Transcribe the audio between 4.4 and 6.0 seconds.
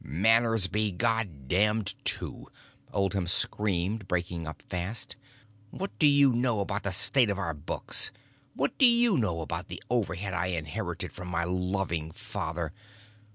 up fast. "What